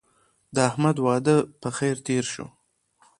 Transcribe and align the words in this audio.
د 0.55 0.57
احمد 0.69 0.97
واده 1.05 1.35
په 1.61 1.69
خیر 1.77 1.95
تېر 2.07 2.23
شو. 2.33 2.47